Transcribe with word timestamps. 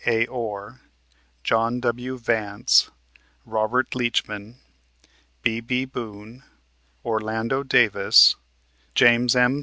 A. 0.07 0.25
Orr, 0.25 0.81
John 1.43 1.79
W. 1.81 2.17
Vance, 2.17 2.89
Robert 3.45 3.91
Leachman, 3.91 4.55
B.B. 5.43 5.85
Boone, 5.85 6.41
Orlando 7.05 7.61
Davis, 7.61 8.35
James 8.95 9.35
M. 9.35 9.59